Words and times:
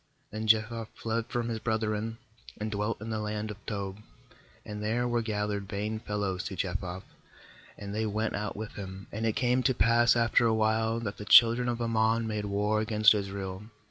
8Then 0.33 0.45
Jephthah 0.47 0.87
fled 0.95 1.27
from 1.27 1.47
lis 1.47 1.59
brethren, 1.59 2.17
and 2.59 2.71
dwelt 2.71 2.99
in 3.01 3.11
the 3.11 3.19
land 3.19 3.51
of 3.51 3.63
Tob; 3.67 3.99
and 4.65 4.81
there 4.81 5.07
were 5.07 5.21
gathered 5.21 5.69
vain 5.69 5.99
JUDGES 5.99 6.03
11.23 6.05 6.07
fellows 6.07 6.43
to 6.45 6.55
Jephthah, 6.55 7.03
and 7.77 7.93
they 7.93 8.07
went 8.07 8.35
out 8.35 8.55
with 8.57 8.71
him. 8.73 9.05
4And 9.13 9.25
it 9.25 9.35
came 9.35 9.61
to 9.61 9.75
pass 9.75 10.15
after 10.15 10.47
a 10.47 10.55
while, 10.55 10.99
that 11.01 11.17
the 11.17 11.25
children 11.25 11.69
of 11.69 11.79
Ammon 11.79 12.25
made 12.25 12.45
war 12.45 12.81
against 12.81 13.13
Israel. 13.13 13.61